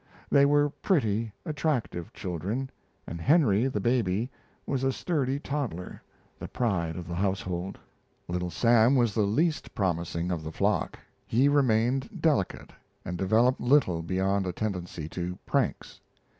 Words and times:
They 0.31 0.47
were 0.47 0.71
pretty, 0.71 1.31
attractive 1.45 2.11
children, 2.11 2.71
and 3.05 3.21
Henry, 3.21 3.67
the 3.67 3.79
baby, 3.79 4.31
was 4.65 4.83
a 4.83 4.91
sturdy 4.91 5.37
toddler, 5.39 6.01
the 6.39 6.47
pride 6.47 6.95
of 6.95 7.07
the 7.07 7.13
household. 7.13 7.77
Little 8.27 8.49
Sam 8.49 8.95
was 8.95 9.13
the 9.13 9.21
least 9.21 9.75
promising 9.75 10.31
of 10.31 10.43
the 10.43 10.51
flock. 10.51 10.97
He 11.27 11.47
remained 11.47 12.19
delicate, 12.19 12.73
and 13.05 13.15
developed 13.15 13.61
little 13.61 14.01
beyond 14.01 14.47
a 14.47 14.51
tendency 14.53 15.07
to 15.09 15.37
pranks. 15.45 15.99